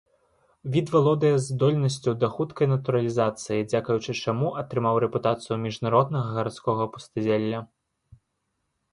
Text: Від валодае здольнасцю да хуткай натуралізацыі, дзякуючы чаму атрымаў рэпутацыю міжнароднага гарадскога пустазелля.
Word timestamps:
Від 0.75 0.87
валодае 0.93 1.33
здольнасцю 1.47 2.13
да 2.23 2.29
хуткай 2.37 2.67
натуралізацыі, 2.71 3.65
дзякуючы 3.73 4.15
чаму 4.27 4.47
атрымаў 4.61 4.95
рэпутацыю 5.05 5.57
міжнароднага 5.65 6.27
гарадскога 6.39 6.83
пустазелля. 6.97 7.59